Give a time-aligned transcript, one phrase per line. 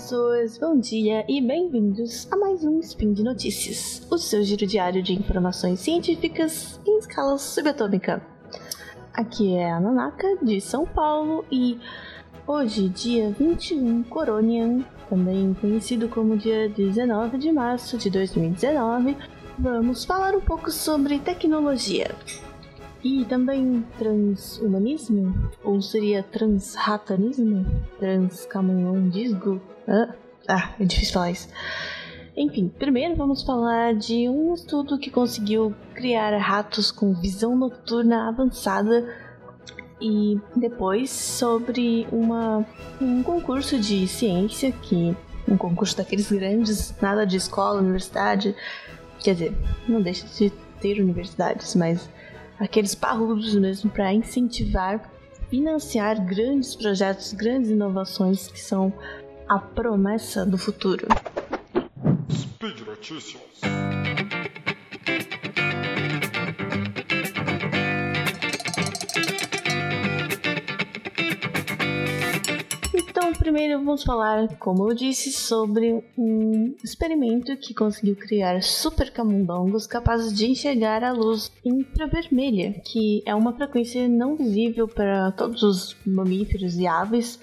[0.00, 5.02] pessoas, bom dia e bem-vindos a mais um Spin de Notícias, o seu giro diário
[5.02, 8.22] de informações científicas em escala subatômica.
[9.12, 11.78] Aqui é a Nanaka, de São Paulo, e
[12.46, 19.18] hoje, dia 21 Coronian, também conhecido como dia 19 de março de 2019,
[19.58, 22.10] vamos falar um pouco sobre tecnologia.
[23.02, 25.50] E também transhumanismo?
[25.64, 27.64] Ou seria transratanismo?
[27.98, 29.60] Transcamundismo?
[29.88, 30.14] Ah,
[30.48, 31.48] ah, é difícil falar isso.
[32.36, 39.06] Enfim, primeiro vamos falar de um estudo que conseguiu criar ratos com visão noturna avançada
[40.00, 42.64] e depois sobre uma,
[43.00, 45.14] um concurso de ciência que
[45.48, 48.54] um concurso daqueles grandes, nada de escola, universidade,
[49.18, 49.52] quer dizer,
[49.88, 52.08] não deixa de ter universidades, mas
[52.60, 55.10] aqueles parrudos mesmo para incentivar,
[55.48, 58.92] financiar grandes projetos, grandes inovações que são
[59.48, 61.08] a promessa do futuro.
[62.30, 63.60] Speed Notícias.
[73.40, 80.36] Primeiro vamos falar, como eu disse, sobre um experimento que conseguiu criar super camundongos capazes
[80.36, 86.76] de enxergar a luz infravermelha, que é uma frequência não visível para todos os mamíferos
[86.76, 87.40] e aves.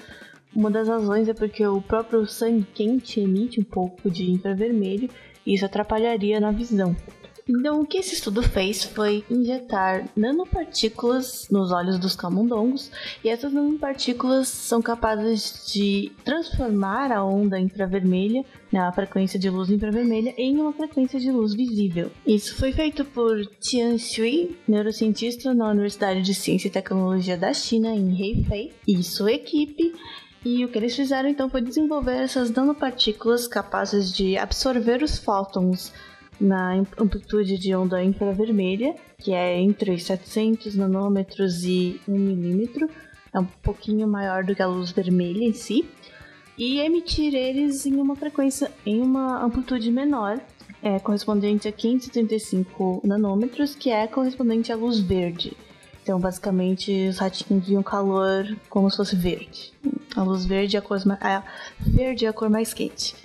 [0.56, 5.09] Uma das razões é porque o próprio sangue quente emite um pouco de infravermelho
[5.44, 6.95] e isso atrapalharia na visão.
[7.50, 12.92] Então, o que esse estudo fez foi injetar nanopartículas nos olhos dos camundongos,
[13.23, 19.70] e essas nanopartículas são capazes de transformar a onda infravermelha, né, a frequência de luz
[19.70, 22.12] infravermelha, em uma frequência de luz visível.
[22.26, 27.89] Isso foi feito por Tian Shui, neurocientista na Universidade de Ciência e Tecnologia da China,
[27.95, 29.94] em Hefei, e sua equipe.
[30.45, 35.92] E o que eles fizeram então foi desenvolver essas nanopartículas capazes de absorver os fótons
[36.39, 42.89] na amplitude de onda infravermelha, que é entre 700 nanômetros e 1 milímetro,
[43.33, 45.87] é um pouquinho maior do que a luz vermelha em si,
[46.58, 50.39] e emitir eles em uma frequência, em uma amplitude menor,
[50.81, 55.55] é, correspondente a 535 nanômetros, que é correspondente à luz verde.
[56.02, 59.73] Então, basicamente, os ratinhos viam calor como se fosse verde.
[60.15, 61.43] A luz verde é a cor mais, a
[61.80, 63.15] verde é a cor mais quente.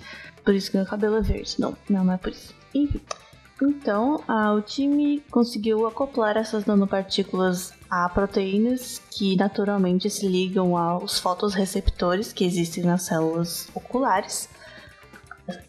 [0.43, 1.55] Por isso que meu cabelo é verde.
[1.57, 2.53] Não, não é por isso.
[2.73, 3.01] Enfim.
[3.61, 4.21] Então,
[4.57, 12.43] o time conseguiu acoplar essas nanopartículas a proteínas que naturalmente se ligam aos fotorreceptores que
[12.43, 14.49] existem nas células oculares.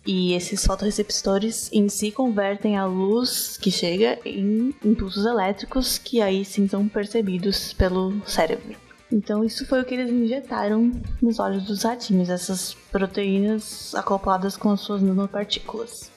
[0.06, 6.44] E esses fotorreceptores em si convertem a luz que chega em impulsos elétricos que aí
[6.44, 8.76] sim são percebidos pelo cérebro.
[9.12, 10.90] Então isso foi o que eles injetaram
[11.20, 16.13] nos olhos dos ratinhos, essas proteínas acopladas com as suas nanopartículas.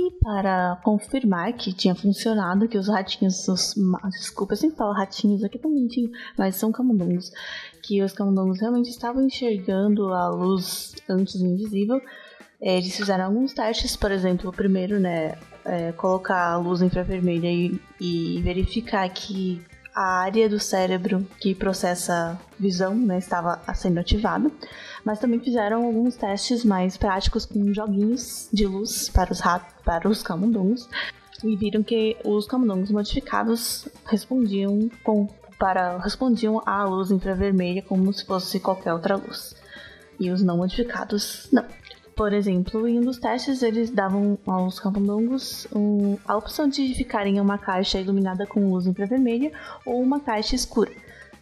[0.00, 3.74] E para confirmar que tinha funcionado, que os ratinhos, os,
[4.10, 7.30] desculpa, eu sempre falo ratinhos aqui tão bonitinho, mas são camundongos,
[7.82, 12.00] que os camundongos realmente estavam enxergando a luz antes do invisível.
[12.62, 17.50] É, eles fizeram alguns testes, por exemplo, o primeiro, né, é, colocar a luz infravermelha
[17.50, 19.60] e, e verificar que
[20.00, 24.50] a área do cérebro que processa visão né, estava sendo ativada,
[25.04, 30.08] mas também fizeram alguns testes mais práticos com joguinhos de luz para os ratos, para
[30.08, 30.88] os camundongos,
[31.44, 35.28] e viram que os camundongos modificados respondiam com
[35.58, 39.54] para respondiam à luz infravermelha como se fosse qualquer outra luz.
[40.18, 41.66] E os não modificados não.
[42.20, 47.38] Por exemplo, em um dos testes, eles davam aos camundongos um, a opção de ficarem
[47.38, 49.50] em uma caixa iluminada com luz infravermelha
[49.86, 50.92] ou uma caixa escura.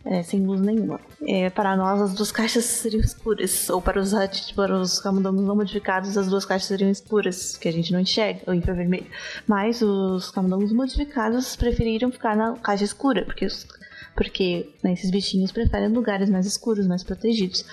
[0.05, 1.01] É, sem luz nenhuma.
[1.27, 4.13] É, para nós, as duas caixas seriam escuras, ou para os,
[4.55, 8.43] para os camundongos não modificados, as duas caixas seriam escuras, que a gente não enxerga,
[8.47, 9.09] ou infravermelho.
[9.49, 13.67] Mas os camundongos modificados preferiram ficar na caixa escura, porque, os,
[14.15, 17.65] porque né, esses bichinhos preferem lugares mais escuros, mais protegidos.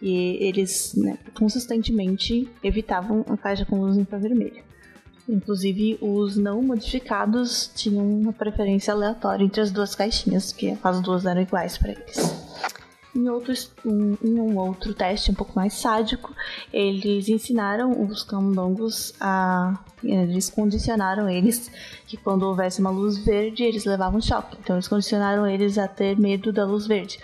[0.00, 4.62] E eles né, consistentemente evitavam a caixa com luz infravermelha.
[5.28, 11.26] Inclusive, os não modificados tinham uma preferência aleatória entre as duas caixinhas, porque as duas
[11.26, 12.16] eram iguais para eles.
[13.14, 16.32] Em, outros, em, em, um outro teste um pouco mais sádico,
[16.72, 19.82] eles ensinaram os camundongos a.
[20.04, 21.70] Eles condicionaram eles
[22.06, 24.56] que quando houvesse uma luz verde, eles levavam choque.
[24.60, 27.18] Então, eles condicionaram eles a ter medo da luz verde.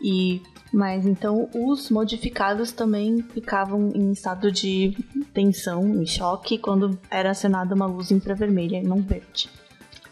[0.00, 0.40] E
[0.74, 4.92] mas então os modificados também ficavam em estado de
[5.32, 9.48] tensão, em choque, quando era acionada uma luz infravermelha e não verde.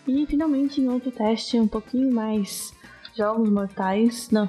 [0.07, 2.73] E finalmente, em outro teste um pouquinho mais
[3.17, 4.49] jogos mortais, não,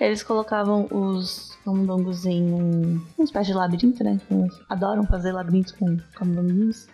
[0.00, 4.20] eles colocavam os camundongos em um, uma espécie de labirinto, né?
[4.68, 6.86] Adoram fazer labirintos com camundongos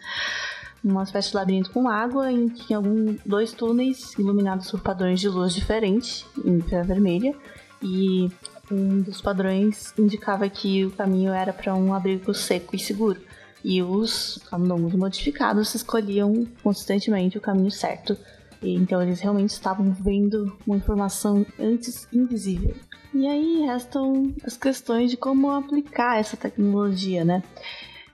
[0.82, 2.80] uma espécie de labirinto com água em que tinha
[3.24, 7.36] dois túneis iluminados por padrões de luz diferentes, infravermelha,
[7.82, 8.30] e
[8.70, 13.20] um dos padrões indicava que o caminho era para um abrigo seco e seguro.
[13.64, 18.16] E os camundongos modificados escolhiam consistentemente o caminho certo.
[18.62, 22.74] E, então eles realmente estavam vendo uma informação antes invisível.
[23.14, 27.42] E aí restam as questões de como aplicar essa tecnologia, né?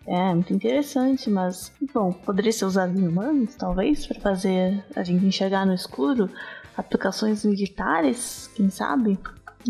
[0.06, 5.24] É, muito interessante, mas, bom, poderia ser usado em humanos, talvez, para fazer a gente
[5.24, 6.30] enxergar no escuro?
[6.76, 9.18] Aplicações militares, quem sabe?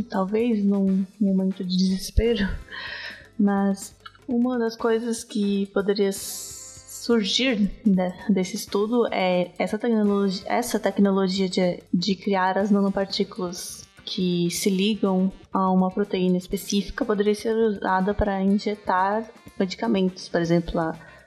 [0.09, 2.49] Talvez num momento de desespero.
[3.39, 3.95] Mas
[4.27, 7.71] uma das coisas que poderia surgir
[8.29, 15.33] desse estudo é essa tecnologia, essa tecnologia de, de criar as nanopartículas que se ligam
[15.53, 19.25] a uma proteína específica poderia ser usada para injetar
[19.59, 20.73] medicamentos, por exemplo,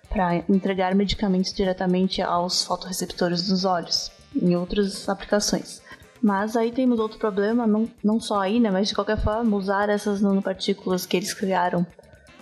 [0.09, 5.81] para entregar medicamentos diretamente aos fotorreceptores dos olhos, em outras aplicações.
[6.21, 9.89] Mas aí temos outro problema, não, não só aí, né, mas de qualquer forma, usar
[9.89, 11.85] essas nanopartículas que eles criaram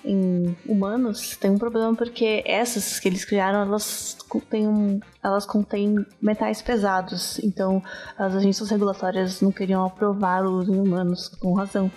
[0.04, 6.06] em humanos tem um problema porque essas que eles criaram elas contêm, um, elas contêm
[6.22, 7.40] metais pesados.
[7.40, 7.82] Então
[8.18, 11.92] as agências regulatórias não queriam aprovar o uso em humanos com razão.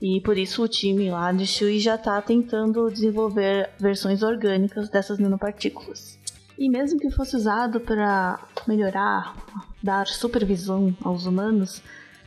[0.00, 5.18] E por isso o time lá de Shui já está tentando desenvolver versões orgânicas dessas
[5.18, 6.18] nanopartículas.
[6.58, 9.34] E mesmo que fosse usado para melhorar,
[9.84, 11.82] dar supervisão aos humanos,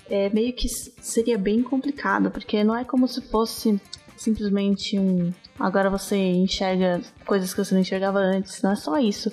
[0.07, 3.81] é meio que seria bem complicado, porque não é como se fosse
[4.15, 5.33] simplesmente um.
[5.59, 8.62] Agora você enxerga coisas que você não enxergava antes.
[8.62, 9.31] Não é só isso.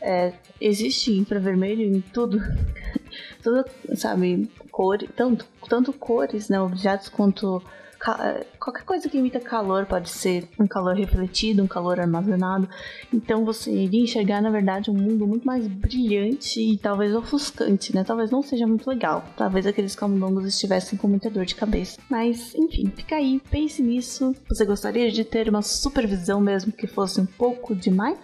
[0.00, 2.40] É, existe infravermelho em tudo.
[3.40, 3.64] tudo,
[3.94, 7.62] sabe, cor, tanto, tanto cores, né, objetos quanto
[8.58, 12.68] qualquer coisa que imita calor pode ser um calor refletido, um calor armazenado.
[13.12, 18.02] Então você iria enxergar, na verdade, um mundo muito mais brilhante e talvez ofuscante, né?
[18.02, 19.24] Talvez não seja muito legal.
[19.36, 22.00] Talvez aqueles camundongos estivessem com muita dor de cabeça.
[22.08, 24.34] Mas, enfim, fica aí, pense nisso.
[24.48, 28.18] Você gostaria de ter uma supervisão mesmo que fosse um pouco demais?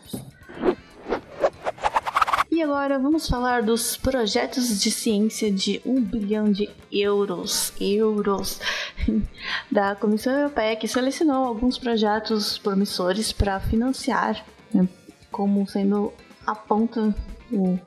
[2.57, 8.59] E agora vamos falar dos projetos de ciência de um bilhão de euros, euros,
[9.71, 14.43] da Comissão Europeia que selecionou alguns projetos promissores para financiar,
[14.73, 14.89] né,
[15.31, 16.15] como sendo
[16.47, 17.15] a ponta,
[17.53, 17.79] o,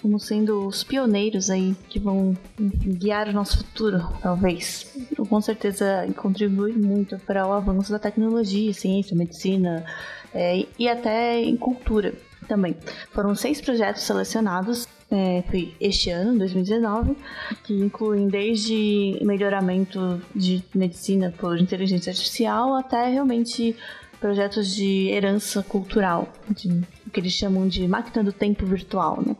[0.00, 4.96] como sendo os pioneiros aí que vão guiar o nosso futuro, talvez.
[5.28, 9.84] Com certeza contribui muito para o avanço da tecnologia, ciência, medicina
[10.32, 12.14] é, e até em cultura
[12.46, 12.76] também.
[13.12, 17.16] Foram seis projetos selecionados é, foi este ano, 2019,
[17.64, 23.76] que incluem desde melhoramento de medicina por inteligência artificial até realmente
[24.18, 26.68] projetos de herança cultural, de,
[27.06, 29.22] o que eles chamam de máquina do tempo virtual.
[29.24, 29.36] Né?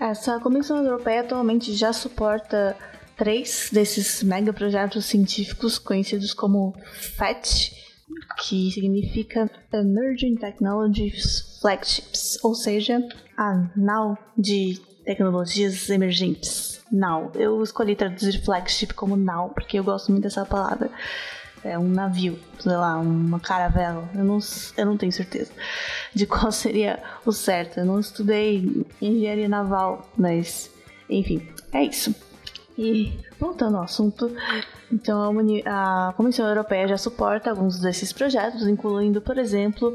[0.00, 2.76] Essa Comissão Europeia atualmente já suporta
[3.16, 7.85] três desses megaprojetos científicos conhecidos como FET,
[8.38, 13.00] que significa Emerging Technologies Flagships, ou seja,
[13.36, 16.84] a NAU de tecnologias emergentes.
[16.90, 17.32] NAU.
[17.34, 20.90] Eu escolhi traduzir flagship como NAU porque eu gosto muito dessa palavra.
[21.64, 24.08] É um navio, sei lá, uma caravela.
[24.14, 24.38] Eu não,
[24.76, 25.50] eu não tenho certeza
[26.14, 27.78] de qual seria o certo.
[27.78, 30.70] Eu não estudei engenharia naval, mas
[31.08, 32.14] enfim, é isso.
[32.78, 34.30] E voltando ao assunto,
[34.92, 39.94] então a, a, Comissão Europeia já suporta alguns desses projetos, incluindo, por exemplo,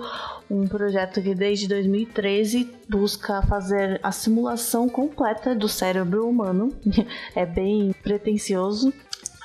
[0.49, 6.71] um projeto que desde 2013 busca fazer a simulação completa do cérebro humano.
[7.35, 8.93] é bem pretensioso,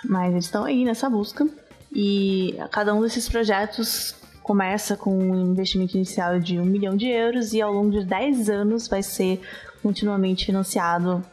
[0.04, 1.46] mas eles estão aí nessa busca.
[1.92, 7.52] E cada um desses projetos começa com um investimento inicial de um milhão de euros
[7.52, 9.40] e ao longo de 10 anos vai ser
[9.86, 11.24] continuamente financiado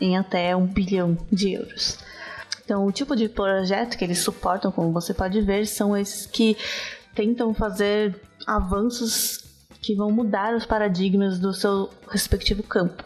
[0.00, 2.00] em até um bilhão de euros.
[2.64, 6.56] Então, o tipo de projeto que eles suportam, como você pode ver, são esses que
[7.14, 9.44] tentam fazer avanços
[9.80, 13.04] que vão mudar os paradigmas do seu respectivo campo,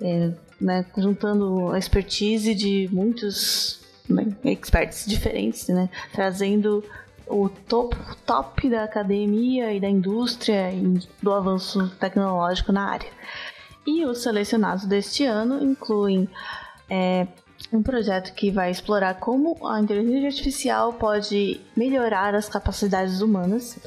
[0.00, 3.78] é, né, juntando a expertise de muitos
[4.08, 6.82] né, experts diferentes, né, trazendo
[7.28, 13.08] o top, top da academia e da indústria e do avanço tecnológico na área.
[13.86, 16.28] E os selecionados deste ano incluem
[16.88, 17.26] é,
[17.72, 23.78] um projeto que vai explorar como a inteligência artificial pode melhorar as capacidades humanas,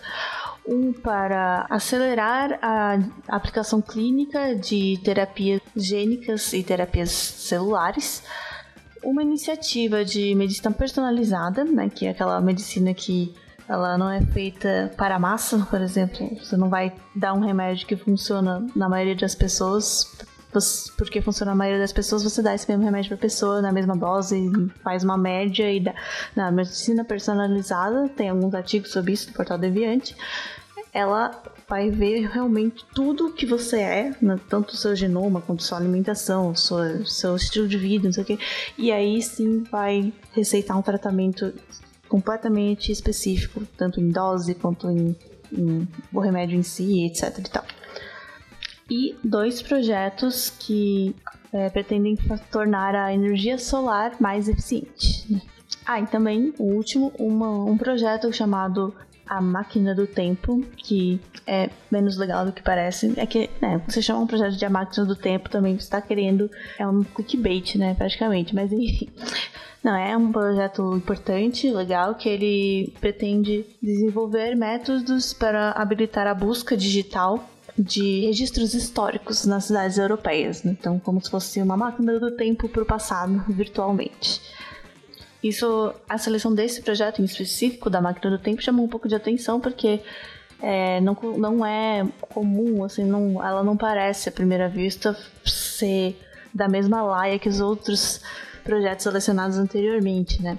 [0.67, 2.97] um para acelerar a
[3.27, 8.23] aplicação clínica de terapias gênicas e terapias celulares,
[9.03, 13.35] uma iniciativa de medicina personalizada, né, que é aquela medicina que
[13.67, 16.29] ela não é feita para massa, por exemplo.
[16.37, 20.15] Você não vai dar um remédio que funciona na maioria das pessoas,
[20.97, 23.71] porque funciona na maioria das pessoas, você dá esse mesmo remédio para a pessoa na
[23.71, 24.51] mesma dose,
[24.83, 25.93] faz uma média e dá.
[26.35, 30.15] Na medicina personalizada, tem alguns artigos sobre isso no portal Deviante.
[30.93, 34.39] Ela vai ver realmente tudo que você é, né?
[34.47, 38.25] tanto o seu genoma quanto sua alimentação, seu, seu estilo de vida, não sei o
[38.25, 38.39] quê.
[38.77, 41.51] E aí sim vai receitar um tratamento
[42.07, 45.15] completamente específico, tanto em dose quanto em,
[45.51, 47.39] em o remédio em si, etc.
[47.39, 47.65] E, tal.
[48.89, 51.15] e dois projetos que
[51.51, 52.17] é, pretendem
[52.51, 55.41] tornar a energia solar mais eficiente.
[55.85, 58.93] Ah, e também o último, uma, um projeto chamado
[59.27, 63.13] a máquina do tempo, que é menos legal do que parece.
[63.17, 66.01] É que, né, você chama um projeto de a máquina do tempo também, você está
[66.01, 66.49] querendo.
[66.77, 68.53] É um clickbait, né, praticamente.
[68.53, 69.09] Mas enfim.
[69.83, 76.75] Não, é um projeto importante, legal, que ele pretende desenvolver métodos para habilitar a busca
[76.75, 80.63] digital de registros históricos nas cidades europeias.
[80.63, 80.75] Né?
[80.79, 84.41] Então, como se fosse uma máquina do tempo para o passado, virtualmente.
[85.45, 89.13] Isso, a seleção desse projeto em específico, da máquina do tempo, chamou um pouco de
[89.13, 90.01] atenção porque
[90.59, 96.19] é, não, não é comum, assim, não, ela não parece à primeira vista ser
[96.51, 98.21] da mesma laia que os outros
[98.63, 100.57] projetos selecionados anteriormente, né?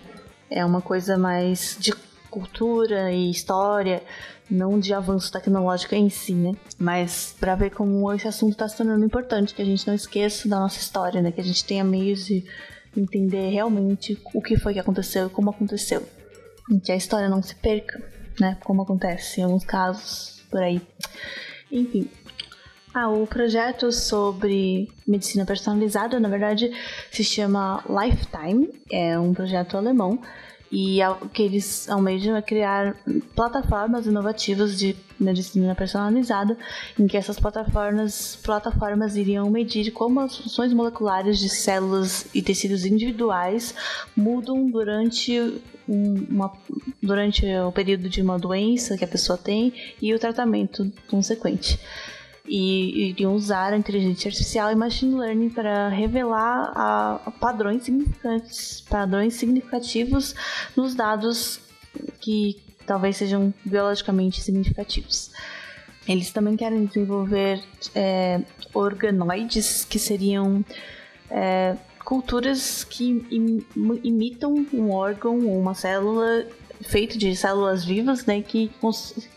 [0.49, 1.93] É uma coisa mais de
[2.31, 4.05] cultura e história,
[4.49, 6.55] não de avanço tecnológico em si, né?
[6.79, 10.49] Mas para ver como esse assunto está se tornando importante, que a gente não esqueça
[10.49, 11.33] da nossa história, né?
[11.33, 12.45] Que a gente tenha meios de
[12.99, 16.03] entender realmente o que foi que aconteceu e como aconteceu.
[16.71, 18.03] E que a história não se perca,
[18.41, 18.57] né?
[18.65, 20.81] Como acontece em alguns casos por aí.
[21.71, 22.09] Enfim,
[22.95, 26.71] ah, o projeto sobre medicina personalizada, na verdade,
[27.11, 30.19] se chama Lifetime, é um projeto alemão
[30.71, 32.97] e o que eles almejam é criar
[33.35, 36.57] plataformas inovativas de medicina personalizada,
[36.99, 42.85] em que essas plataformas, plataformas iriam medir como as funções moleculares de células e tecidos
[42.85, 43.75] individuais
[44.17, 46.53] mudam durante uma,
[47.03, 51.79] durante o período de uma doença que a pessoa tem e o tratamento consequente
[52.49, 59.35] e iriam usar a inteligência artificial e machine learning para revelar a, padrões significantes, padrões
[59.35, 60.35] significativos
[60.77, 61.61] nos dados
[62.21, 65.33] que talvez sejam biologicamente significativos.
[66.09, 67.61] Eles também querem desenvolver
[67.95, 68.41] é,
[68.73, 70.65] organoides, que seriam
[71.29, 73.27] é, culturas que
[74.05, 76.47] imitam um órgão ou uma célula
[76.83, 78.71] feito de células vivas, né, que,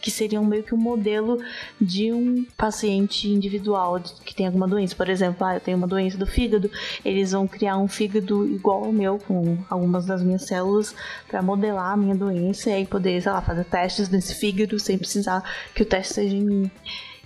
[0.02, 1.42] que seriam meio que um modelo
[1.80, 4.96] de um paciente individual que tem alguma doença.
[4.96, 6.70] Por exemplo, ah, eu tenho uma doença do fígado,
[7.04, 10.96] eles vão criar um fígado igual ao meu, com algumas das minhas células,
[11.28, 14.98] para modelar a minha doença e aí poder, sei lá, fazer testes nesse fígado sem
[14.98, 15.44] precisar
[15.74, 16.72] que o teste seja em mim.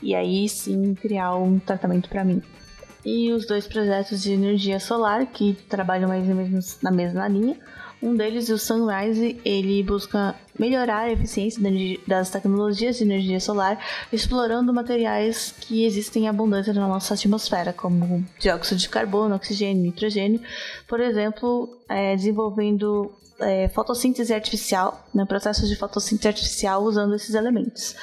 [0.02, 2.42] E aí sim criar um tratamento para mim
[3.06, 7.58] e os dois projetos de energia solar que trabalham mais ou menos na mesma linha.
[8.04, 11.62] Um deles, o Sunrise, ele busca melhorar a eficiência
[12.06, 13.80] das tecnologias de energia solar,
[14.12, 20.42] explorando materiais que existem em abundância na nossa atmosfera, como dióxido de carbono, oxigênio, nitrogênio.
[20.86, 27.96] Por exemplo, é, desenvolvendo é, fotossíntese artificial, né, processos de fotossíntese artificial usando esses elementos.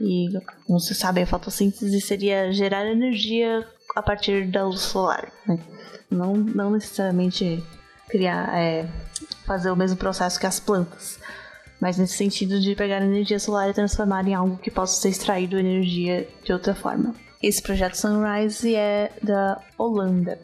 [0.00, 0.28] E,
[0.68, 5.58] como você sabe, a fotossíntese seria gerar energia a partir da luz solar, né?
[6.08, 7.60] não, não necessariamente
[8.08, 8.88] criar, é,
[9.48, 11.18] fazer o mesmo processo que as plantas,
[11.80, 15.58] mas nesse sentido de pegar energia solar e transformar em algo que possa ser extraído
[15.58, 17.14] energia de outra forma.
[17.42, 20.38] Esse projeto Sunrise é da Holanda.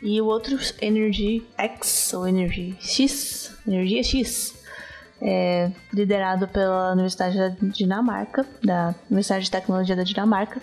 [0.00, 4.54] E o outro, Energy X, ou Energy X, Energia X,
[5.20, 10.60] é liderado pela Universidade da Dinamarca, da Universidade de Tecnologia da Dinamarca,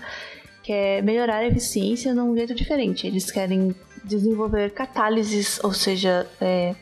[0.63, 3.05] que é melhorar a eficiência num jeito diferente.
[3.05, 6.73] Eles querem desenvolver catálises, ou seja, é,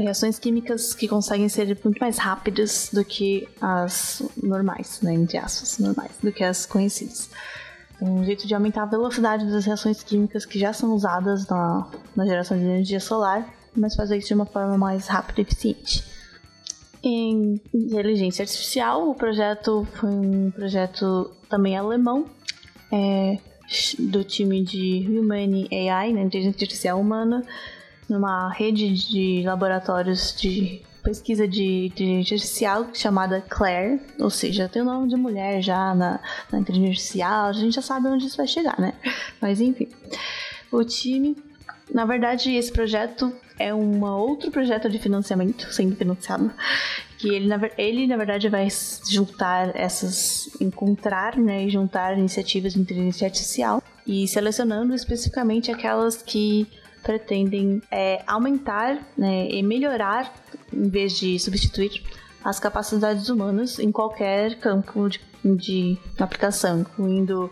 [0.00, 5.78] reações químicas que conseguem ser muito mais rápidas do que as normais, né, entre aspas,
[5.78, 7.30] normais, do que as conhecidas.
[8.00, 12.24] Um jeito de aumentar a velocidade das reações químicas que já são usadas na, na
[12.24, 16.02] geração de energia solar, mas fazer isso de uma forma mais rápida e eficiente.
[17.02, 22.26] Em inteligência artificial, o projeto foi um projeto também alemão,
[22.90, 23.38] é,
[23.98, 27.44] do time de Human AI, né, inteligência artificial humana,
[28.10, 34.84] numa rede de laboratórios de pesquisa de inteligência artificial chamada Claire, ou seja, tem o
[34.84, 36.20] nome de mulher já na,
[36.52, 38.92] na inteligência artificial, a gente já sabe onde isso vai chegar, né?
[39.40, 39.88] Mas enfim,
[40.70, 41.36] o time
[41.92, 46.50] Na verdade, esse projeto é um outro projeto de financiamento sendo financiado
[47.18, 48.66] que ele na, ele, na verdade, vai
[49.08, 56.66] juntar essas, encontrar né, e juntar iniciativas de inteligência artificial e selecionando especificamente aquelas que
[57.02, 60.32] pretendem é, aumentar né, e melhorar,
[60.72, 62.02] em vez de substituir,
[62.44, 67.50] as capacidades humanas em qualquer campo de, de aplicação, incluindo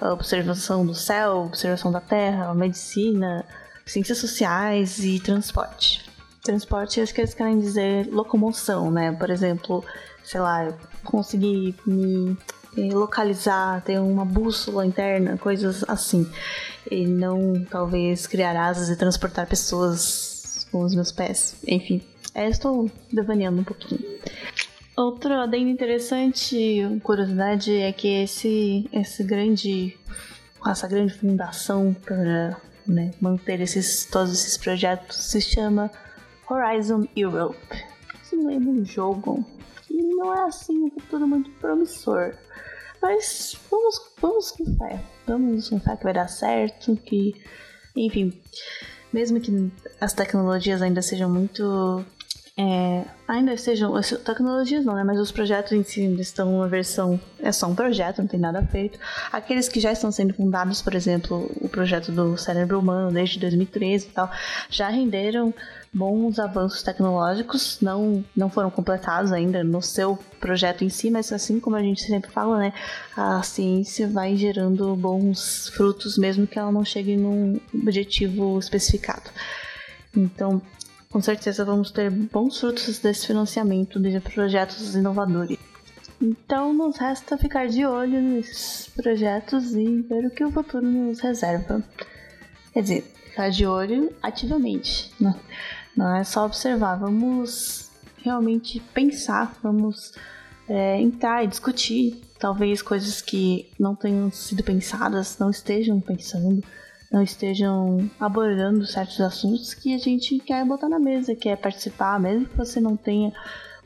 [0.00, 3.44] a observação do céu, observação da terra, medicina,
[3.84, 6.08] ciências sociais e transporte.
[6.42, 9.12] Transporte, acho que eles querem dizer locomoção, né?
[9.12, 9.84] Por exemplo,
[10.22, 10.72] sei lá,
[11.04, 12.36] conseguir me
[12.76, 16.30] localizar, ter uma bússola interna, coisas assim.
[16.90, 21.56] E não, talvez, criar asas e transportar pessoas com os meus pés.
[21.66, 22.02] Enfim,
[22.34, 24.00] é, estou devaneando um pouquinho.
[24.96, 29.96] Outro adendo interessante, curiosidade, é que esse, esse grande,
[30.66, 32.56] essa grande fundação para
[32.86, 35.90] né, manter esses, todos esses projetos se chama
[36.50, 37.58] Horizon Europe.
[38.32, 39.44] Me lembra um jogo
[39.86, 42.34] que não é assim um futuro muito promissor.
[43.00, 45.00] Mas vamos, vamos fé.
[45.26, 47.34] Vamos fé que vai dar certo, que.
[47.96, 48.32] Enfim.
[49.12, 52.04] Mesmo que as tecnologias ainda sejam muito
[52.60, 53.92] é, ainda sejam
[54.24, 55.04] tecnologias não, né?
[55.04, 58.60] Mas os projetos em si estão uma versão é só um projeto, não tem nada
[58.66, 58.98] feito.
[59.30, 64.06] Aqueles que já estão sendo fundados, por exemplo, o projeto do cérebro humano desde 2013
[64.06, 64.28] e tal,
[64.68, 65.54] já renderam
[65.94, 71.60] bons avanços tecnológicos, não não foram completados ainda no seu projeto em si, mas assim
[71.60, 72.72] como a gente sempre fala, né,
[73.16, 79.30] a ciência vai gerando bons frutos mesmo que ela não chegue num objetivo especificado.
[80.16, 80.60] Então,
[81.10, 85.58] com certeza vamos ter bons frutos desse financiamento de projetos inovadores.
[86.20, 91.20] Então nos resta ficar de olho nesses projetos e ver o que o futuro nos
[91.20, 91.82] reserva.
[92.72, 95.12] Quer dizer, ficar de olho ativamente.
[95.20, 95.40] Não, né?
[95.96, 97.90] não é só observar, vamos
[98.22, 100.12] realmente pensar, vamos
[100.68, 106.62] é, entrar e discutir talvez coisas que não tenham sido pensadas, não estejam pensando
[107.10, 112.46] não estejam abordando certos assuntos que a gente quer botar na mesa, quer participar, mesmo
[112.46, 113.32] que você não tenha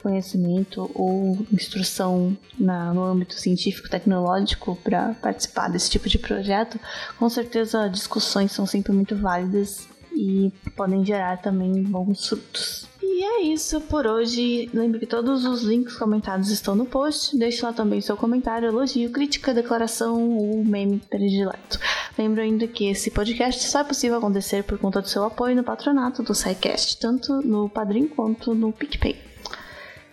[0.02, 6.78] conhecimento ou instrução na, no âmbito científico tecnológico para participar desse tipo de projeto,
[7.16, 12.88] com certeza discussões são sempre muito válidas e podem gerar também bons frutos.
[13.02, 14.70] E é isso por hoje.
[14.72, 17.36] Lembre que todos os links comentados estão no post.
[17.36, 21.78] Deixe lá também seu comentário, elogio, crítica, declaração ou meme predileto.
[22.18, 25.64] Lembro ainda que esse podcast só é possível acontecer por conta do seu apoio no
[25.64, 29.16] patronato do SciCast, tanto no Padrim quanto no PicPay.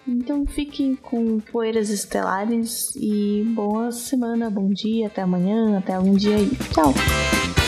[0.07, 6.37] Então fiquem com poeiras estelares e boa semana, bom dia, até amanhã, até algum dia
[6.37, 6.49] aí.
[6.73, 7.58] Tchau!